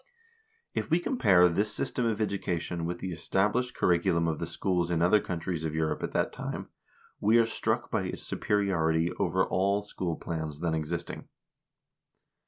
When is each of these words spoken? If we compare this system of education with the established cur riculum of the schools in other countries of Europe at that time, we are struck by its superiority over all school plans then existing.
If 0.73 0.89
we 0.89 0.99
compare 0.99 1.47
this 1.47 1.71
system 1.75 2.07
of 2.07 2.19
education 2.19 2.85
with 2.85 2.97
the 3.01 3.11
established 3.11 3.75
cur 3.75 3.89
riculum 3.99 4.27
of 4.27 4.39
the 4.39 4.47
schools 4.47 4.89
in 4.89 4.99
other 4.99 5.21
countries 5.21 5.63
of 5.63 5.75
Europe 5.75 6.01
at 6.01 6.11
that 6.13 6.33
time, 6.33 6.69
we 7.19 7.37
are 7.37 7.45
struck 7.45 7.91
by 7.91 8.05
its 8.05 8.23
superiority 8.23 9.11
over 9.19 9.45
all 9.45 9.83
school 9.83 10.15
plans 10.15 10.59
then 10.61 10.73
existing. 10.73 11.27